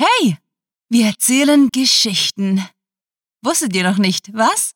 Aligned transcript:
Hey, 0.00 0.36
wir 0.88 1.06
erzählen 1.06 1.70
Geschichten. 1.72 2.64
Wusstet 3.42 3.74
ihr 3.74 3.82
noch 3.82 3.98
nicht, 3.98 4.32
was? 4.32 4.70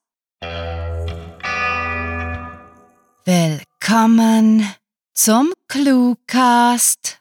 Willkommen 3.25 4.67
zum 5.15 5.53
Cluecast. 5.69 7.21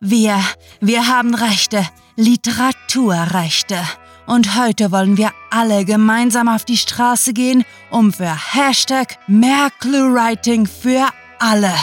Wir, 0.00 0.42
wir 0.80 1.06
haben 1.08 1.34
Rechte, 1.34 1.86
Literaturrechte. 2.16 3.82
Und 4.26 4.56
heute 4.58 4.92
wollen 4.92 5.18
wir 5.18 5.32
alle 5.50 5.84
gemeinsam 5.84 6.48
auf 6.48 6.64
die 6.64 6.78
Straße 6.78 7.34
gehen, 7.34 7.66
um 7.90 8.14
für 8.14 8.34
Hashtag 8.54 9.18
mehr 9.28 9.68
Cluewriting 9.78 10.64
für 10.64 11.06
alle 11.38 11.74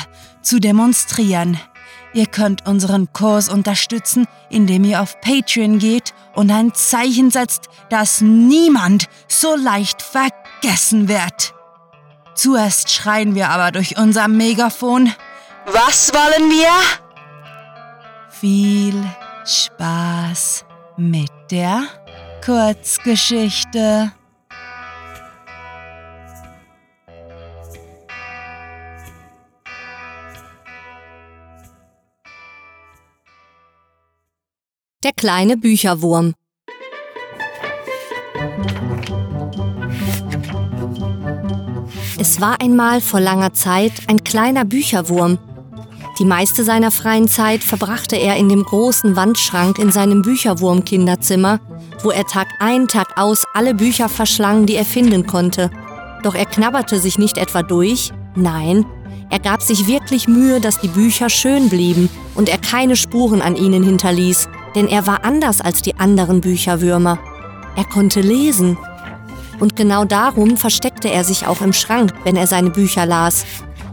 zu 0.46 0.60
demonstrieren. 0.60 1.60
Ihr 2.14 2.28
könnt 2.28 2.66
unseren 2.66 3.12
Kurs 3.12 3.50
unterstützen, 3.50 4.26
indem 4.50 4.86
ihr 4.86 5.02
auf 5.02 5.20
Patreon 5.20 5.80
geht 5.80 6.14
und 6.34 6.50
ein 6.50 6.74
Zeichen 6.74 7.30
setzt, 7.30 7.68
das 7.90 8.22
niemand 8.22 9.10
so 9.28 9.56
leicht 9.56 10.02
vergessen 10.02 11.10
wird. 11.10 11.54
Zuerst 12.36 12.90
schreien 12.90 13.36
wir 13.36 13.50
aber 13.50 13.72
durch 13.72 13.98
unser 13.98 14.28
Megafon. 14.28 15.14
Was 15.66 16.14
wollen 16.14 16.50
wir? 16.52 16.72
Viel 18.30 19.04
Spaß 19.46 20.66
mit 20.98 21.32
der 21.52 21.84
Kurzgeschichte. 22.46 24.12
Der 35.06 35.14
kleine 35.14 35.56
Bücherwurm. 35.56 36.34
Es 42.18 42.42
war 42.42 42.60
einmal 42.60 43.02
vor 43.02 43.20
langer 43.20 43.54
Zeit 43.54 43.92
ein 44.08 44.24
kleiner 44.24 44.66
Bücherwurm. 44.66 45.38
Die 46.18 46.26
meiste 46.26 46.64
seiner 46.64 46.90
freien 46.90 47.28
Zeit 47.28 47.64
verbrachte 47.64 48.16
er 48.16 48.38
in 48.38 48.50
dem 48.50 48.64
großen 48.64 49.16
Wandschrank 49.16 49.78
in 49.78 49.92
seinem 49.92 50.24
Bücherwurm-Kinderzimmer, 50.24 51.60
wo 52.02 52.10
er 52.10 52.26
Tag 52.26 52.48
ein, 52.60 52.88
Tag 52.88 53.16
aus 53.16 53.44
alle 53.54 53.76
Bücher 53.76 54.10
verschlang, 54.10 54.66
die 54.66 54.74
er 54.74 54.86
finden 54.86 55.28
konnte. 55.28 55.70
Doch 56.24 56.34
er 56.34 56.48
knabberte 56.48 57.00
sich 57.00 57.20
nicht 57.20 57.38
etwa 57.38 57.62
durch, 57.62 58.12
nein, 58.34 58.88
er 59.30 59.38
gab 59.40 59.62
sich 59.62 59.86
wirklich 59.86 60.28
Mühe, 60.28 60.60
dass 60.60 60.80
die 60.80 60.88
Bücher 60.88 61.30
schön 61.30 61.70
blieben 61.70 62.10
und 62.34 62.50
er 62.50 62.58
keine 62.58 62.96
Spuren 62.96 63.44
an 63.44 63.56
ihnen 63.56 63.84
hinterließ, 63.84 64.50
denn 64.76 64.88
er 64.88 65.08
war 65.08 65.24
anders 65.24 65.62
als 65.62 65.82
die 65.82 65.96
anderen 65.98 66.42
Bücherwürmer. 66.42 67.18
Er 67.76 67.86
konnte 67.86 68.22
lesen. 68.22 68.78
Und 69.60 69.76
genau 69.76 70.04
darum 70.04 70.58
versteckte 70.58 71.10
er 71.10 71.24
sich 71.24 71.48
auch 71.48 71.62
im 71.62 71.74
Schrank, 71.74 72.14
wenn 72.24 72.36
er 72.36 72.46
seine 72.46 72.70
Bücher 72.70 73.06
las. 73.06 73.46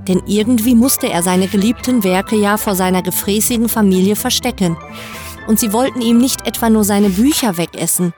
Denn 0.08 0.22
irgendwie 0.26 0.74
musste 0.74 1.08
er 1.08 1.22
seine 1.22 1.46
geliebten 1.46 2.02
Werke 2.02 2.36
ja 2.36 2.56
vor 2.56 2.74
seiner 2.74 3.02
gefräßigen 3.02 3.68
Familie 3.68 4.16
verstecken. 4.16 4.76
Und 5.46 5.60
sie 5.60 5.72
wollten 5.72 6.00
ihm 6.00 6.18
nicht 6.18 6.46
etwa 6.46 6.68
nur 6.68 6.84
seine 6.84 7.10
Bücher 7.10 7.56
wegessen. 7.56 8.12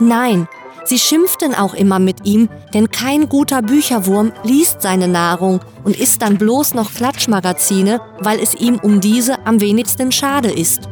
Nein, 0.00 0.48
sie 0.84 0.98
schimpften 0.98 1.54
auch 1.54 1.74
immer 1.74 2.00
mit 2.00 2.26
ihm, 2.26 2.48
denn 2.74 2.90
kein 2.90 3.28
guter 3.28 3.62
Bücherwurm 3.62 4.32
liest 4.42 4.82
seine 4.82 5.06
Nahrung 5.06 5.60
und 5.84 5.96
isst 5.96 6.22
dann 6.22 6.38
bloß 6.38 6.74
noch 6.74 6.92
Klatschmagazine, 6.92 8.00
weil 8.20 8.40
es 8.40 8.54
ihm 8.54 8.76
um 8.80 9.00
diese 9.00 9.46
am 9.46 9.60
wenigsten 9.60 10.10
schade 10.10 10.50
ist. 10.50 10.88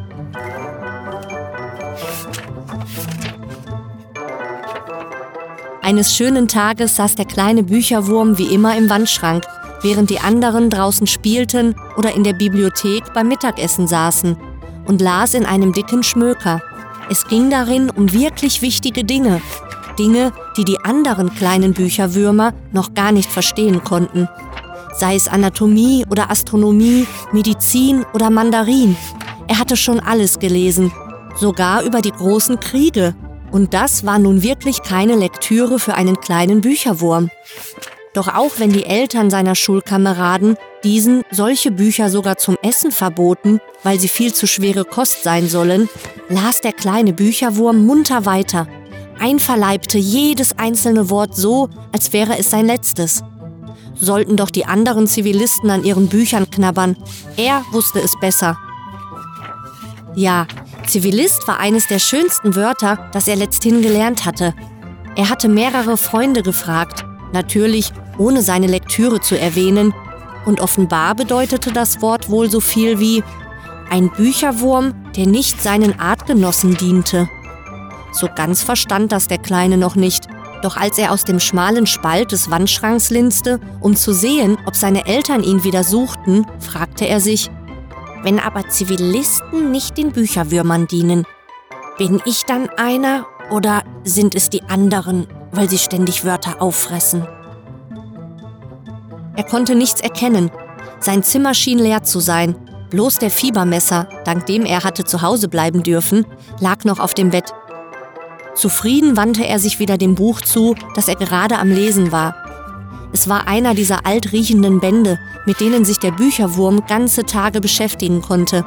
Eines 5.87 6.13
schönen 6.13 6.49
Tages 6.49 6.97
saß 6.97 7.15
der 7.15 7.23
kleine 7.23 7.63
Bücherwurm 7.63 8.37
wie 8.37 8.53
immer 8.53 8.75
im 8.75 8.89
Wandschrank, 8.89 9.45
während 9.81 10.09
die 10.09 10.19
anderen 10.19 10.69
draußen 10.69 11.07
spielten 11.07 11.75
oder 11.95 12.13
in 12.13 12.25
der 12.25 12.33
Bibliothek 12.33 13.13
beim 13.13 13.29
Mittagessen 13.29 13.87
saßen 13.87 14.35
und 14.85 14.99
las 14.99 15.33
in 15.33 15.45
einem 15.45 15.71
dicken 15.71 16.03
Schmöker. 16.03 16.61
Es 17.09 17.25
ging 17.29 17.49
darin 17.49 17.89
um 17.89 18.11
wirklich 18.11 18.61
wichtige 18.61 19.05
Dinge, 19.05 19.41
Dinge, 19.97 20.33
die 20.57 20.65
die 20.65 20.77
anderen 20.83 21.33
kleinen 21.33 21.73
Bücherwürmer 21.73 22.53
noch 22.73 22.93
gar 22.93 23.13
nicht 23.13 23.31
verstehen 23.31 23.81
konnten. 23.81 24.27
Sei 24.93 25.15
es 25.15 25.29
Anatomie 25.29 26.05
oder 26.09 26.29
Astronomie, 26.29 27.07
Medizin 27.31 28.03
oder 28.13 28.29
Mandarin. 28.29 28.97
Er 29.47 29.57
hatte 29.57 29.77
schon 29.77 30.01
alles 30.01 30.37
gelesen, 30.37 30.91
sogar 31.37 31.83
über 31.83 32.01
die 32.01 32.11
großen 32.11 32.59
Kriege 32.59 33.15
und 33.51 33.73
das 33.73 34.05
war 34.05 34.19
nun 34.19 34.43
wirklich 34.43 34.83
keine 34.83 35.15
Lektüre 35.15 35.79
für 35.79 35.95
einen 35.95 36.19
kleinen 36.19 36.61
Bücherwurm. 36.61 37.29
Doch 38.13 38.33
auch 38.33 38.53
wenn 38.57 38.71
die 38.71 38.85
Eltern 38.85 39.29
seiner 39.29 39.55
Schulkameraden 39.55 40.57
diesen 40.83 41.23
solche 41.31 41.71
Bücher 41.71 42.09
sogar 42.09 42.37
zum 42.37 42.57
Essen 42.63 42.91
verboten, 42.91 43.59
weil 43.83 43.99
sie 43.99 44.07
viel 44.07 44.33
zu 44.33 44.47
schwere 44.47 44.85
Kost 44.85 45.23
sein 45.23 45.47
sollen, 45.47 45.89
las 46.29 46.61
der 46.61 46.73
kleine 46.73 47.13
Bücherwurm 47.13 47.85
munter 47.85 48.25
weiter, 48.25 48.67
einverleibte 49.19 49.97
jedes 49.97 50.57
einzelne 50.57 51.09
Wort 51.09 51.35
so, 51.35 51.69
als 51.91 52.13
wäre 52.13 52.37
es 52.37 52.49
sein 52.49 52.65
letztes. 52.65 53.23
Sollten 53.95 54.35
doch 54.35 54.49
die 54.49 54.65
anderen 54.65 55.07
Zivilisten 55.07 55.69
an 55.69 55.83
ihren 55.83 56.07
Büchern 56.07 56.49
knabbern, 56.49 56.97
er 57.35 57.63
wusste 57.71 57.99
es 57.99 58.13
besser. 58.19 58.57
Ja, 60.15 60.47
Zivilist 60.87 61.47
war 61.47 61.59
eines 61.59 61.87
der 61.87 61.99
schönsten 61.99 62.55
Wörter, 62.55 63.09
das 63.11 63.27
er 63.27 63.35
letzthin 63.35 63.81
gelernt 63.81 64.25
hatte. 64.25 64.53
Er 65.15 65.29
hatte 65.29 65.49
mehrere 65.49 65.97
Freunde 65.97 66.43
gefragt, 66.43 67.05
natürlich 67.33 67.91
ohne 68.17 68.41
seine 68.41 68.67
Lektüre 68.67 69.19
zu 69.19 69.39
erwähnen, 69.39 69.93
und 70.45 70.61
offenbar 70.61 71.13
bedeutete 71.13 71.73
das 71.73 72.01
Wort 72.01 72.29
wohl 72.29 72.49
so 72.49 72.61
viel 72.61 72.99
wie 72.99 73.21
ein 73.89 74.09
Bücherwurm, 74.09 74.93
der 75.15 75.27
nicht 75.27 75.61
seinen 75.61 75.99
Artgenossen 75.99 76.77
diente. 76.77 77.27
So 78.13 78.29
ganz 78.33 78.63
verstand 78.63 79.11
das 79.11 79.27
der 79.27 79.39
Kleine 79.39 79.77
noch 79.77 79.95
nicht, 79.95 80.27
doch 80.61 80.77
als 80.77 80.97
er 80.97 81.11
aus 81.11 81.25
dem 81.25 81.41
schmalen 81.41 81.85
Spalt 81.85 82.31
des 82.31 82.49
Wandschranks 82.49 83.09
linste, 83.09 83.59
um 83.81 83.95
zu 83.95 84.13
sehen, 84.13 84.57
ob 84.65 84.75
seine 84.75 85.05
Eltern 85.05 85.43
ihn 85.43 85.65
wieder 85.65 85.83
suchten, 85.83 86.45
fragte 86.59 87.05
er 87.05 87.19
sich, 87.19 87.49
wenn 88.23 88.39
aber 88.39 88.67
Zivilisten 88.69 89.71
nicht 89.71 89.97
den 89.97 90.11
Bücherwürmern 90.11 90.87
dienen, 90.87 91.25
bin 91.97 92.21
ich 92.25 92.45
dann 92.45 92.69
einer 92.69 93.25
oder 93.49 93.83
sind 94.03 94.35
es 94.35 94.49
die 94.49 94.63
anderen, 94.63 95.27
weil 95.51 95.69
sie 95.69 95.77
ständig 95.77 96.25
Wörter 96.25 96.61
auffressen? 96.61 97.27
Er 99.35 99.43
konnte 99.43 99.75
nichts 99.75 100.01
erkennen. 100.01 100.51
Sein 100.99 101.23
Zimmer 101.23 101.53
schien 101.53 101.79
leer 101.79 102.03
zu 102.03 102.19
sein. 102.19 102.55
Bloß 102.89 103.19
der 103.19 103.29
Fiebermesser, 103.29 104.07
dank 104.25 104.45
dem 104.45 104.65
er 104.65 104.83
hatte 104.83 105.03
zu 105.03 105.21
Hause 105.21 105.47
bleiben 105.47 105.83
dürfen, 105.83 106.25
lag 106.59 106.85
noch 106.85 106.99
auf 106.99 107.13
dem 107.13 107.29
Bett. 107.29 107.53
Zufrieden 108.55 109.15
wandte 109.17 109.45
er 109.45 109.59
sich 109.59 109.79
wieder 109.79 109.97
dem 109.97 110.15
Buch 110.15 110.41
zu, 110.41 110.75
das 110.95 111.07
er 111.07 111.15
gerade 111.15 111.59
am 111.59 111.69
Lesen 111.69 112.11
war. 112.11 112.46
Es 113.13 113.29
war 113.29 113.47
einer 113.47 113.73
dieser 113.73 114.05
altriechenden 114.05 114.79
Bände, 114.79 115.19
mit 115.45 115.59
denen 115.59 115.85
sich 115.85 115.99
der 115.99 116.11
Bücherwurm 116.11 116.85
ganze 116.87 117.25
Tage 117.25 117.61
beschäftigen 117.61 118.21
konnte. 118.21 118.65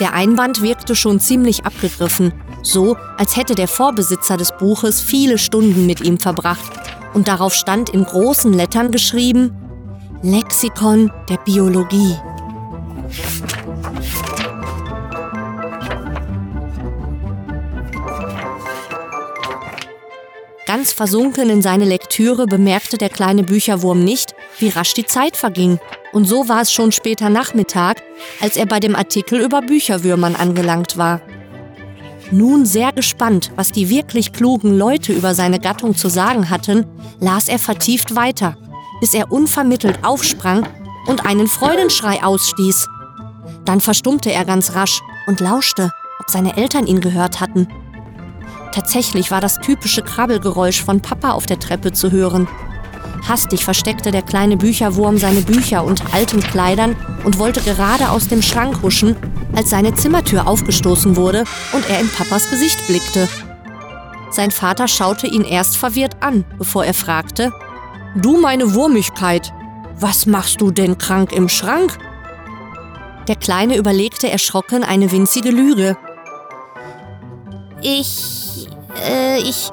Der 0.00 0.14
Einband 0.14 0.62
wirkte 0.62 0.94
schon 0.94 1.20
ziemlich 1.20 1.66
abgegriffen, 1.66 2.32
so 2.62 2.96
als 3.16 3.36
hätte 3.36 3.54
der 3.54 3.68
Vorbesitzer 3.68 4.36
des 4.36 4.52
Buches 4.56 5.00
viele 5.00 5.38
Stunden 5.38 5.86
mit 5.86 6.00
ihm 6.00 6.18
verbracht. 6.18 6.72
Und 7.14 7.28
darauf 7.28 7.54
stand 7.54 7.90
in 7.90 8.04
großen 8.04 8.52
Lettern 8.52 8.90
geschrieben 8.90 9.52
Lexikon 10.22 11.12
der 11.28 11.36
Biologie. 11.38 12.16
Ganz 20.68 20.92
versunken 20.92 21.48
in 21.48 21.62
seine 21.62 21.86
Lektüre 21.86 22.44
bemerkte 22.44 22.98
der 22.98 23.08
kleine 23.08 23.42
Bücherwurm 23.42 24.04
nicht, 24.04 24.34
wie 24.58 24.68
rasch 24.68 24.92
die 24.92 25.06
Zeit 25.06 25.34
verging. 25.34 25.80
Und 26.12 26.26
so 26.26 26.46
war 26.50 26.60
es 26.60 26.70
schon 26.70 26.92
später 26.92 27.30
Nachmittag, 27.30 28.02
als 28.42 28.58
er 28.58 28.66
bei 28.66 28.78
dem 28.78 28.94
Artikel 28.94 29.40
über 29.40 29.62
Bücherwürmern 29.62 30.36
angelangt 30.36 30.98
war. 30.98 31.22
Nun 32.30 32.66
sehr 32.66 32.92
gespannt, 32.92 33.50
was 33.56 33.72
die 33.72 33.88
wirklich 33.88 34.34
klugen 34.34 34.76
Leute 34.76 35.14
über 35.14 35.34
seine 35.34 35.58
Gattung 35.58 35.96
zu 35.96 36.10
sagen 36.10 36.50
hatten, 36.50 36.84
las 37.18 37.48
er 37.48 37.58
vertieft 37.58 38.14
weiter, 38.14 38.58
bis 39.00 39.14
er 39.14 39.32
unvermittelt 39.32 40.04
aufsprang 40.04 40.68
und 41.06 41.24
einen 41.24 41.48
Freudenschrei 41.48 42.22
ausstieß. 42.22 42.86
Dann 43.64 43.80
verstummte 43.80 44.32
er 44.32 44.44
ganz 44.44 44.74
rasch 44.74 45.00
und 45.28 45.40
lauschte, 45.40 45.90
ob 46.20 46.28
seine 46.28 46.58
Eltern 46.58 46.86
ihn 46.86 47.00
gehört 47.00 47.40
hatten. 47.40 47.68
Tatsächlich 48.72 49.30
war 49.30 49.40
das 49.40 49.58
typische 49.58 50.02
Krabbelgeräusch 50.02 50.82
von 50.82 51.00
Papa 51.00 51.30
auf 51.32 51.46
der 51.46 51.58
Treppe 51.58 51.92
zu 51.92 52.10
hören. 52.10 52.48
Hastig 53.26 53.64
versteckte 53.64 54.10
der 54.10 54.22
kleine 54.22 54.56
Bücherwurm 54.56 55.18
seine 55.18 55.40
Bücher 55.40 55.84
unter 55.84 56.14
alten 56.14 56.40
Kleidern 56.40 56.96
und 57.24 57.38
wollte 57.38 57.60
gerade 57.60 58.10
aus 58.10 58.28
dem 58.28 58.42
Schrank 58.42 58.82
huschen, 58.82 59.16
als 59.54 59.70
seine 59.70 59.94
Zimmertür 59.94 60.46
aufgestoßen 60.46 61.16
wurde 61.16 61.44
und 61.72 61.88
er 61.90 62.00
in 62.00 62.08
Papas 62.08 62.50
Gesicht 62.50 62.86
blickte. 62.86 63.28
Sein 64.30 64.50
Vater 64.50 64.88
schaute 64.88 65.26
ihn 65.26 65.44
erst 65.44 65.76
verwirrt 65.76 66.22
an, 66.22 66.44
bevor 66.58 66.84
er 66.84 66.94
fragte, 66.94 67.52
Du 68.14 68.40
meine 68.40 68.74
Wurmigkeit, 68.74 69.52
was 70.00 70.26
machst 70.26 70.60
du 70.60 70.70
denn 70.70 70.98
krank 70.98 71.32
im 71.32 71.48
Schrank? 71.48 71.98
Der 73.26 73.36
Kleine 73.36 73.76
überlegte 73.76 74.30
erschrocken 74.30 74.84
eine 74.84 75.12
winzige 75.12 75.50
Lüge. 75.50 75.96
Ich. 77.82 78.47
Äh, 79.06 79.38
ich. 79.40 79.70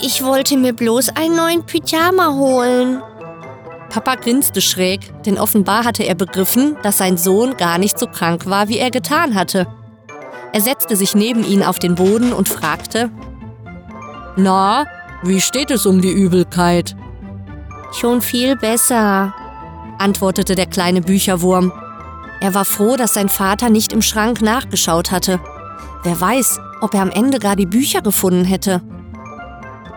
Ich 0.00 0.24
wollte 0.24 0.56
mir 0.56 0.72
bloß 0.72 1.10
einen 1.16 1.36
neuen 1.36 1.64
Pyjama 1.64 2.34
holen. 2.34 3.00
Papa 3.90 4.16
grinste 4.16 4.60
schräg, 4.60 5.12
denn 5.24 5.38
offenbar 5.38 5.84
hatte 5.84 6.02
er 6.02 6.16
begriffen, 6.16 6.76
dass 6.82 6.98
sein 6.98 7.16
Sohn 7.16 7.56
gar 7.56 7.78
nicht 7.78 7.98
so 7.98 8.06
krank 8.06 8.46
war, 8.46 8.68
wie 8.68 8.78
er 8.78 8.90
getan 8.90 9.34
hatte. 9.36 9.68
Er 10.52 10.60
setzte 10.60 10.96
sich 10.96 11.14
neben 11.14 11.44
ihn 11.44 11.62
auf 11.62 11.78
den 11.78 11.94
Boden 11.94 12.32
und 12.32 12.48
fragte: 12.48 13.10
Na, 14.36 14.84
wie 15.22 15.40
steht 15.40 15.70
es 15.70 15.86
um 15.86 16.00
die 16.02 16.12
Übelkeit? 16.12 16.96
Schon 17.92 18.20
viel 18.20 18.56
besser, 18.56 19.32
antwortete 19.98 20.56
der 20.56 20.66
kleine 20.66 21.00
Bücherwurm. 21.00 21.72
Er 22.40 22.52
war 22.52 22.64
froh, 22.64 22.96
dass 22.96 23.14
sein 23.14 23.28
Vater 23.28 23.70
nicht 23.70 23.92
im 23.92 24.02
Schrank 24.02 24.42
nachgeschaut 24.42 25.12
hatte. 25.12 25.40
Wer 26.04 26.20
weiß, 26.20 26.60
ob 26.82 26.92
er 26.94 27.00
am 27.00 27.10
Ende 27.10 27.38
gar 27.38 27.56
die 27.56 27.66
Bücher 27.66 28.02
gefunden 28.02 28.44
hätte. 28.44 28.82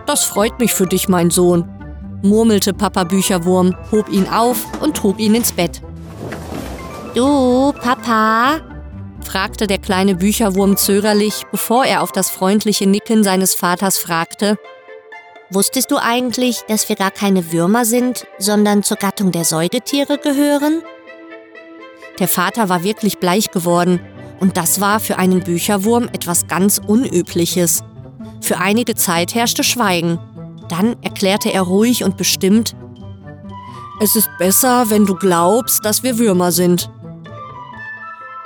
Das 0.06 0.24
freut 0.24 0.58
mich 0.58 0.74
für 0.74 0.88
dich, 0.88 1.10
mein 1.10 1.30
Sohn, 1.30 1.68
murmelte 2.24 2.74
Papa 2.74 3.04
Bücherwurm, 3.04 3.76
hob 3.92 4.08
ihn 4.10 4.28
auf 4.28 4.66
und 4.82 4.96
trug 4.96 5.20
ihn 5.20 5.36
ins 5.36 5.52
Bett. 5.52 5.82
Du, 7.14 7.74
Papa? 7.74 8.62
fragte 9.22 9.68
der 9.68 9.80
kleine 9.80 10.16
Bücherwurm 10.16 10.78
zögerlich, 10.78 11.46
bevor 11.52 11.84
er 11.84 12.02
auf 12.02 12.14
das 12.14 12.30
freundliche 12.30 12.88
Nicken 12.88 13.26
seines 13.26 13.54
Vaters 13.54 13.98
fragte. 13.98 14.58
Wusstest 15.50 15.92
du 15.92 15.98
eigentlich, 15.98 16.62
dass 16.70 16.88
wir 16.88 16.96
gar 16.96 17.12
keine 17.12 17.52
Würmer 17.52 17.84
sind, 17.84 18.26
sondern 18.38 18.84
zur 18.84 18.96
Gattung 18.96 19.34
der 19.34 19.44
Säugetiere 19.44 20.18
gehören? 20.18 20.82
Der 22.20 22.30
Vater 22.30 22.70
war 22.70 22.84
wirklich 22.84 23.18
bleich 23.18 23.52
geworden, 23.52 24.00
und 24.40 24.58
das 24.58 24.82
war 24.82 25.00
für 25.00 25.18
einen 25.18 25.42
Bücherwurm 25.42 26.04
etwas 26.14 26.48
ganz 26.48 26.80
Unübliches. 26.86 27.84
Für 28.42 28.60
einige 28.60 28.96
Zeit 28.96 29.34
herrschte 29.36 29.64
Schweigen. 29.64 30.20
Dann 30.70 30.96
erklärte 31.02 31.52
er 31.52 31.62
ruhig 31.62 32.04
und 32.04 32.18
bestimmt, 32.18 32.76
es 34.00 34.16
ist 34.16 34.30
besser, 34.38 34.90
wenn 34.90 35.06
du 35.06 35.16
glaubst, 35.16 35.84
dass 35.84 36.04
wir 36.04 36.20
Würmer 36.20 36.52
sind. 36.52 36.90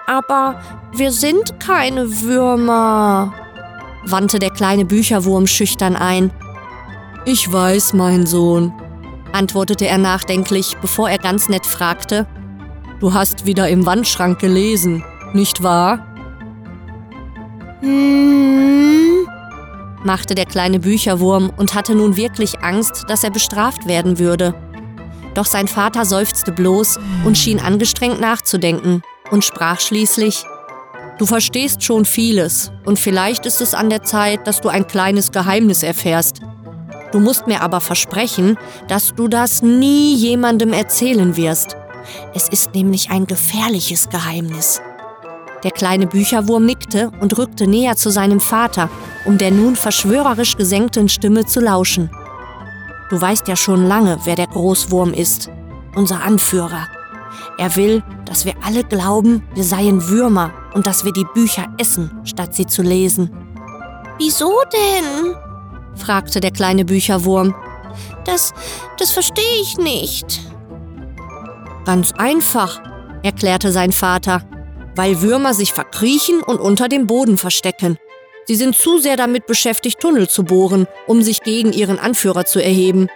Aber 0.08 0.62
wir 0.94 1.12
sind 1.12 1.60
keine 1.60 2.22
Würmer, 2.22 3.34
wandte 4.06 4.40
der 4.40 4.52
kleine 4.52 4.86
Bücherwurm 4.86 5.48
schüchtern 5.48 5.96
ein. 5.96 6.32
Ich 7.26 7.52
weiß, 7.52 7.94
mein 7.94 8.26
Sohn, 8.26 8.74
antwortete 9.34 9.88
er 9.88 9.98
nachdenklich, 9.98 10.78
bevor 10.82 11.10
er 11.10 11.18
ganz 11.18 11.50
nett 11.50 11.66
fragte, 11.66 12.28
Du 13.02 13.14
hast 13.14 13.48
wieder 13.48 13.68
im 13.68 13.88
Wandschrank 13.88 14.38
gelesen, 14.38 15.04
nicht 15.33 15.63
wahr? 15.63 16.06
Hm, 17.81 19.28
machte 20.04 20.36
der 20.36 20.45
kleine 20.45 20.80
Bücherwurm 20.80 21.51
und 21.57 21.74
hatte 21.74 21.95
nun 21.95 22.16
wirklich 22.16 22.60
Angst, 22.60 23.06
dass 23.07 23.24
er 23.24 23.31
bestraft 23.31 23.88
werden 23.88 24.19
würde. 24.19 24.54
Doch 25.33 25.45
sein 25.45 25.68
Vater 25.68 26.06
seufzte 26.06 26.51
bloß 26.51 27.00
und 27.25 27.38
schien 27.38 27.60
angestrengt 27.60 28.19
nachzudenken 28.19 29.01
und 29.31 29.44
sprach 29.44 29.80
schließlich 29.80 30.45
Du 31.18 31.28
verstehst 31.28 31.84
schon 31.84 32.06
vieles, 32.06 32.72
und 32.84 32.98
vielleicht 32.98 33.45
ist 33.45 33.62
es 33.62 33.75
an 33.75 33.92
der 33.92 34.01
Zeit, 34.01 34.48
dass 34.48 34.60
du 34.60 34.69
ein 34.69 34.88
kleines 34.88 35.31
Geheimnis 35.31 35.84
erfährst. 35.84 36.42
Du 37.12 37.19
musst 37.19 37.45
mir 37.45 37.62
aber 37.62 37.80
versprechen, 37.80 38.57
dass 38.88 39.13
du 39.13 39.27
das 39.27 39.62
nie 39.62 40.16
jemandem 40.16 40.74
erzählen 40.74 41.38
wirst. 41.38 41.77
Es 42.34 42.50
ist 42.50 42.74
nämlich 42.74 43.12
ein 43.12 43.27
gefährliches 43.27 44.10
Geheimnis. 44.10 44.81
Der 45.63 45.72
kleine 45.72 46.08
Bücherwurm 46.08 46.66
nickte 46.66 47.12
und 47.19 47.38
rückte 47.38 47.68
näher 47.68 47.96
zu 47.96 48.10
seinem 48.10 48.40
Vater, 48.40 48.90
um 49.25 49.38
der 49.38 49.52
nun 49.52 49.75
verschwörerisch 49.75 50.58
gesenkten 50.58 51.08
Stimme 51.08 51.46
zu 51.46 51.60
lauschen. 51.60 52.10
Du 53.10 53.22
weißt 53.22 53.48
ja 53.48 53.56
schon 53.56 53.86
lange, 53.86 54.19
wer 54.24 54.36
der 54.36 54.48
Großwurm 54.48 55.13
ist, 55.13 55.52
unser 55.96 56.24
Anführer. 56.24 56.88
Er 57.58 57.75
will, 57.75 58.02
dass 58.25 58.46
wir 58.46 58.54
alle 58.63 58.84
glauben, 58.84 59.44
wir 59.54 59.63
seien 59.63 60.08
Würmer 60.08 60.52
und 60.74 60.88
dass 60.88 61.06
wir 61.06 61.12
die 61.12 61.28
Bücher 61.34 61.68
essen, 61.78 62.10
statt 62.24 62.56
sie 62.56 62.66
zu 62.66 62.81
lesen. 62.81 63.30
Wieso 64.18 64.52
denn? 64.74 65.36
fragte 65.96 66.40
der 66.40 66.52
kleine 66.52 66.86
Bücherwurm. 66.86 67.54
Das, 68.25 68.54
das 68.98 69.12
verstehe 69.12 69.62
ich 69.62 69.78
nicht. 69.78 70.42
Ganz 71.86 72.13
einfach, 72.13 72.81
erklärte 73.24 73.72
sein 73.72 73.92
Vater 73.92 74.42
weil 74.96 75.22
Würmer 75.22 75.54
sich 75.54 75.74
verkriechen 75.74 76.42
und 76.42 76.60
unter 76.60 76.88
dem 76.88 77.08
Boden 77.08 77.38
verstecken. 77.38 77.98
Sie 78.46 78.56
sind 78.56 78.76
zu 78.76 78.98
sehr 78.98 79.18
damit 79.18 79.46
beschäftigt, 79.46 80.00
Tunnel 80.00 80.28
zu 80.28 80.44
bohren, 80.44 80.88
um 81.08 81.22
sich 81.22 81.42
gegen 81.42 81.74
ihren 81.74 82.00
Anführer 82.00 82.46
zu 82.46 82.62
erheben. 82.62 83.08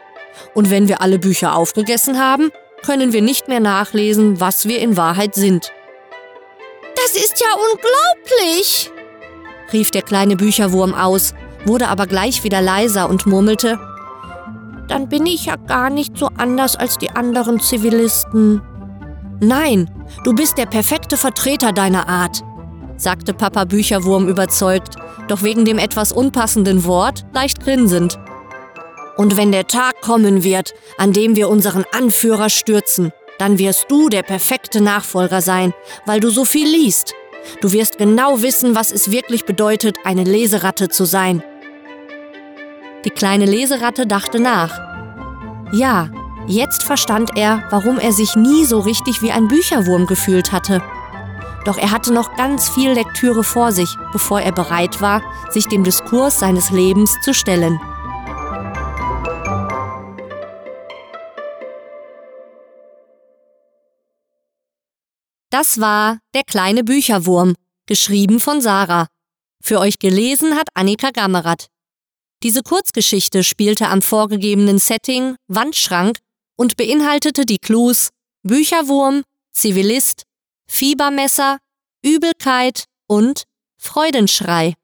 Und 0.54 0.70
wenn 0.70 0.88
wir 0.88 1.02
alle 1.02 1.20
Bücher 1.20 1.56
aufgegessen 1.56 2.20
haben, 2.20 2.52
können 2.86 3.14
wir 3.14 3.22
nicht 3.22 3.48
mehr 3.48 3.60
nachlesen, 3.60 4.40
was 4.40 4.68
wir 4.68 4.80
in 4.80 4.98
Wahrheit 4.98 5.36
sind. 5.36 5.72
Das 6.96 7.16
ist 7.16 7.42
ja 7.42 7.48
unglaublich! 7.72 8.92
rief 9.74 9.92
der 9.92 10.04
kleine 10.04 10.36
Bücherwurm 10.36 10.94
aus, 10.94 11.34
wurde 11.66 11.88
aber 11.88 12.06
gleich 12.08 12.44
wieder 12.44 12.62
leiser 12.62 13.10
und 13.10 13.26
murmelte, 13.26 13.80
dann 14.88 15.10
bin 15.10 15.26
ich 15.26 15.46
ja 15.46 15.56
gar 15.56 15.90
nicht 15.90 16.18
so 16.18 16.30
anders 16.38 16.76
als 16.76 16.98
die 16.98 17.10
anderen 17.10 17.60
Zivilisten. 17.60 18.62
Nein, 19.42 19.90
du 20.24 20.34
bist 20.34 20.58
der 20.58 20.66
perfekte 20.66 21.18
Vertreter 21.18 21.74
deiner 21.74 22.08
Art, 22.08 22.42
sagte 22.98 23.34
Papa 23.34 23.66
Bücherwurm 23.66 24.30
überzeugt, 24.30 24.96
doch 25.28 25.44
wegen 25.44 25.66
dem 25.66 25.78
etwas 25.78 26.12
unpassenden 26.12 26.86
Wort 26.86 27.26
leicht 27.34 27.62
grinsend. 27.62 28.18
Und 29.18 29.38
wenn 29.38 29.52
der 29.52 29.68
Tag 29.68 30.02
kommen 30.02 30.44
wird, 30.44 30.74
an 30.98 31.14
dem 31.14 31.36
wir 31.36 31.50
unseren 31.50 31.86
Anführer 31.92 32.50
stürzen, 32.50 33.12
dann 33.38 33.60
wirst 33.60 33.86
du 33.90 34.08
der 34.10 34.24
perfekte 34.24 34.82
Nachfolger 34.82 35.42
sein, 35.42 35.74
weil 36.06 36.20
du 36.20 36.30
so 36.30 36.46
viel 36.46 36.68
liest. 36.68 37.14
Du 37.62 37.72
wirst 37.74 37.98
genau 37.98 38.42
wissen, 38.42 38.76
was 38.76 38.92
es 38.92 39.12
wirklich 39.12 39.46
bedeutet, 39.46 39.98
eine 40.04 40.24
Leseratte 40.24 40.90
zu 40.90 41.06
sein. 41.06 41.44
Die 43.04 43.10
kleine 43.10 43.46
Leseratte 43.46 44.08
dachte 44.08 44.40
nach. 44.40 44.80
Ja, 45.74 46.10
Jetzt 46.48 46.84
verstand 46.84 47.32
er, 47.36 47.64
warum 47.72 47.98
er 47.98 48.14
sich 48.14 48.36
nie 48.36 48.66
so 48.66 48.80
richtig 48.80 49.24
wie 49.24 49.32
ein 49.32 49.48
Bücherwurm 49.48 50.06
gefühlt 50.06 50.52
hatte. 50.52 50.84
Doch 51.66 51.78
er 51.78 51.90
hatte 51.90 52.14
noch 52.14 52.36
ganz 52.36 52.70
viel 52.70 52.92
Lektüre 52.92 53.44
vor 53.44 53.72
sich, 53.72 53.90
bevor 54.12 54.42
er 54.42 54.52
bereit 54.52 55.02
war, 55.02 55.24
sich 55.50 55.68
dem 55.68 55.84
Diskurs 55.84 56.40
seines 56.40 56.70
Lebens 56.70 57.20
zu 57.22 57.34
stellen. 57.34 57.80
Das 65.50 65.80
war 65.80 66.20
Der 66.36 66.44
kleine 66.44 66.84
Bücherwurm, 66.84 67.56
geschrieben 67.88 68.40
von 68.40 68.62
Sarah. 68.62 69.08
Für 69.64 69.80
euch 69.80 69.98
gelesen 69.98 70.56
hat 70.56 70.68
Annika 70.76 71.10
Gammerath. 71.10 71.70
Diese 72.44 72.62
Kurzgeschichte 72.62 73.44
spielte 73.44 73.88
am 73.88 74.04
vorgegebenen 74.04 74.78
Setting 74.78 75.36
Wandschrank 75.48 76.20
und 76.56 76.78
beinhaltete 76.78 77.46
die 77.46 77.60
Clues 77.60 78.10
Bücherwurm, 78.44 79.24
Zivilist, 79.52 80.24
Fiebermesser, 80.68 81.60
Übelkeit 82.04 82.86
und 83.08 83.46
Freudenschrei. 83.78 84.76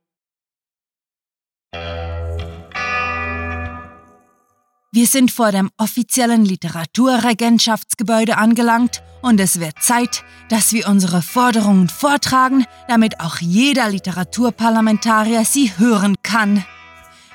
Wir 4.94 5.08
sind 5.08 5.32
vor 5.32 5.52
dem 5.52 5.70
offiziellen 5.78 6.44
Literaturregentschaftsgebäude 6.44 8.38
angelangt 8.38 9.02
und 9.22 9.40
es 9.40 9.60
wird 9.60 9.82
Zeit, 9.82 10.26
dass 10.50 10.74
wir 10.74 10.88
unsere 10.90 11.22
Forderungen 11.22 11.88
vortragen, 11.88 12.66
damit 12.90 13.22
auch 13.22 13.38
jeder 13.38 13.90
Literaturparlamentarier 13.90 15.46
sie 15.46 15.72
hören 15.78 16.16
kann. 16.24 16.66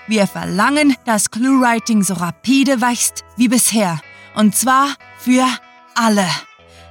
Wir 0.06 0.26
verlangen, 0.26 0.96
dass 1.06 1.30
Cluewriting 1.30 2.02
so 2.02 2.14
rapide 2.14 2.82
wächst 2.82 3.24
wie 3.36 3.48
bisher 3.48 4.00
und 4.36 4.54
zwar 4.54 4.94
für 5.18 5.46
alle. 5.94 6.28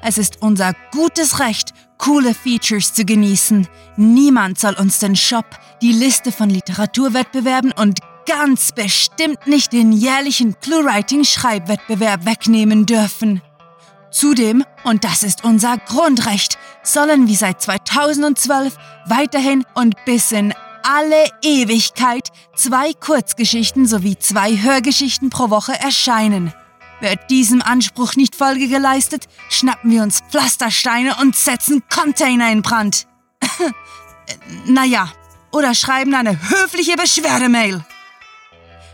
Es 0.01 0.17
ist 0.17 0.41
unser 0.41 0.73
gutes 0.91 1.39
Recht, 1.39 1.73
coole 1.97 2.33
Features 2.33 2.93
zu 2.93 3.05
genießen. 3.05 3.67
Niemand 3.95 4.59
soll 4.59 4.73
uns 4.73 4.99
den 4.99 5.15
Shop, 5.15 5.45
die 5.81 5.93
Liste 5.93 6.31
von 6.31 6.49
Literaturwettbewerben 6.49 7.71
und 7.71 7.99
ganz 8.27 8.71
bestimmt 8.71 9.47
nicht 9.47 9.71
den 9.71 9.91
jährlichen 9.91 10.59
Clue-Writing-Schreibwettbewerb 10.59 12.25
wegnehmen 12.25 12.85
dürfen. 12.85 13.41
Zudem, 14.11 14.63
und 14.83 15.03
das 15.03 15.23
ist 15.23 15.43
unser 15.43 15.77
Grundrecht, 15.77 16.57
sollen 16.83 17.27
wir 17.27 17.35
seit 17.35 17.61
2012 17.61 18.77
weiterhin 19.07 19.65
und 19.73 19.95
bis 20.05 20.31
in 20.31 20.53
alle 20.83 21.25
Ewigkeit 21.41 22.29
zwei 22.55 22.93
Kurzgeschichten 22.93 23.87
sowie 23.87 24.17
zwei 24.17 24.55
Hörgeschichten 24.55 25.29
pro 25.29 25.49
Woche 25.49 25.73
erscheinen. 25.73 26.53
Wird 27.01 27.29
diesem 27.29 27.61
Anspruch 27.61 28.15
nicht 28.15 28.35
Folge 28.35 28.67
geleistet, 28.67 29.27
schnappen 29.49 29.91
wir 29.91 30.01
uns 30.01 30.21
Pflastersteine 30.29 31.15
und 31.21 31.35
setzen 31.35 31.83
Container 31.93 32.51
in 32.51 32.61
Brand. 32.61 33.07
naja, 34.65 35.11
oder 35.51 35.73
schreiben 35.75 36.13
eine 36.13 36.39
höfliche 36.49 36.95
Beschwerdemail. 36.95 37.83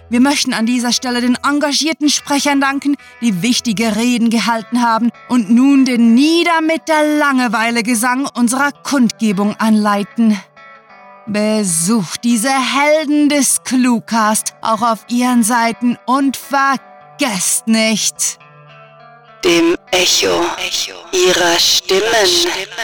Wir 0.09 0.19
möchten 0.19 0.53
an 0.53 0.65
dieser 0.65 0.91
Stelle 0.91 1.21
den 1.21 1.37
engagierten 1.41 2.09
Sprechern 2.09 2.59
danken, 2.59 2.97
die 3.21 3.41
wichtige 3.41 3.95
Reden 3.95 4.29
gehalten 4.29 4.81
haben 4.81 5.09
und 5.29 5.49
nun 5.49 5.85
den 5.85 6.15
Nieder 6.15 6.59
mit 6.59 6.89
der 6.89 7.17
Langeweile-Gesang 7.17 8.27
unserer 8.35 8.73
Kundgebung 8.73 9.55
anleiten. 9.57 10.37
Besucht 11.27 12.25
diese 12.25 12.49
Helden 12.49 13.29
des 13.29 13.63
Cluecast 13.63 14.53
auch 14.61 14.81
auf 14.81 15.05
ihren 15.07 15.43
Seiten 15.43 15.97
und 16.05 16.35
vergesst 16.35 16.90
nicht, 17.67 18.39
dem 19.43 19.75
Echo 19.91 20.43
ihrer 21.11 21.59
Stimmen 21.59 22.01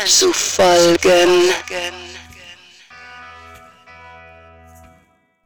zu 0.05 0.31
folgen. 0.31 1.49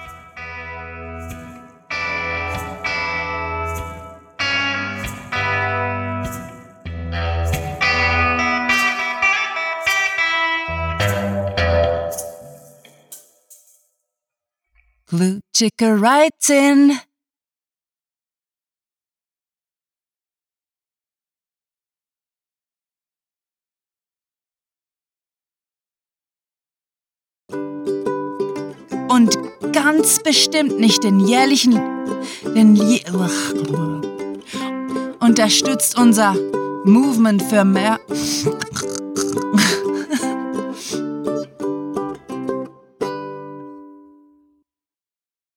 Glue 15.57 15.69
Chicker 15.69 15.99
writes 15.99 16.49
in. 16.49 16.99
Und 29.09 29.37
ganz 29.73 30.19
bestimmt 30.19 30.79
nicht 30.79 31.03
den 31.03 31.19
jährlichen. 31.21 31.73
Den 32.55 32.75
J 32.75 33.01
Unterstützt 35.19 35.97
unser 35.97 36.35
Movement 36.85 37.41
für 37.41 37.65
mehr. 37.65 37.99